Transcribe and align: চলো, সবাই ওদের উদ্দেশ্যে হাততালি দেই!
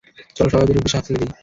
চলো, 0.37 0.49
সবাই 0.53 0.63
ওদের 0.65 0.77
উদ্দেশ্যে 0.79 0.97
হাততালি 0.99 1.17
দেই! 1.21 1.29